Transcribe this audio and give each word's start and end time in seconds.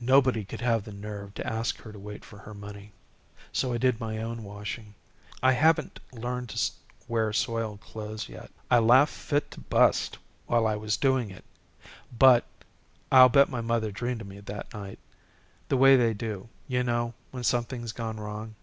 Nobody 0.00 0.44
could 0.44 0.60
have 0.62 0.82
the 0.82 0.92
nerve 0.92 1.34
to 1.34 1.46
ask 1.46 1.76
her 1.82 1.92
to 1.92 1.98
wait 2.00 2.24
for 2.24 2.40
her 2.40 2.52
money. 2.54 2.90
So 3.52 3.72
I 3.72 3.78
did 3.78 4.00
my 4.00 4.18
own 4.18 4.42
washing. 4.42 4.96
I 5.40 5.52
haven't 5.52 6.00
learned 6.12 6.48
to 6.48 6.72
wear 7.06 7.32
soiled 7.32 7.80
clothes 7.80 8.28
yet. 8.28 8.50
I 8.68 8.80
laughed 8.80 9.14
fit 9.14 9.52
to 9.52 9.60
bust 9.60 10.18
while 10.46 10.66
I 10.66 10.74
was 10.74 10.96
doing 10.96 11.30
it. 11.30 11.44
But 12.18 12.44
I'll 13.12 13.28
bet 13.28 13.48
my 13.48 13.60
mother 13.60 13.92
dreamed 13.92 14.22
of 14.22 14.26
me 14.26 14.40
that 14.40 14.74
night. 14.74 14.98
The 15.68 15.76
way 15.76 15.94
they 15.94 16.14
do, 16.14 16.48
you 16.66 16.82
know, 16.82 17.14
when 17.30 17.44
something's 17.44 17.92
gone 17.92 18.18
wrong." 18.18 18.56